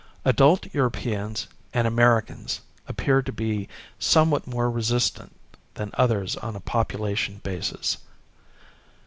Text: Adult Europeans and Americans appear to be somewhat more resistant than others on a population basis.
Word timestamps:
Adult 0.25 0.65
Europeans 0.73 1.45
and 1.75 1.85
Americans 1.85 2.61
appear 2.87 3.21
to 3.21 3.31
be 3.31 3.69
somewhat 3.99 4.47
more 4.47 4.67
resistant 4.67 5.31
than 5.75 5.91
others 5.93 6.35
on 6.37 6.55
a 6.55 6.59
population 6.59 7.39
basis. 7.43 7.97